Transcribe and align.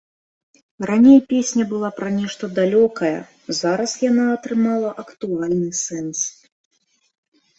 Раней 0.89 1.19
песня 1.33 1.65
была 1.73 1.89
пра 1.97 2.07
нешта 2.15 2.47
далёкае, 2.59 3.11
зараз 3.59 3.91
яна 4.09 4.25
атрымала 4.37 4.89
актуальны 5.03 5.69
сэнс. 5.83 6.19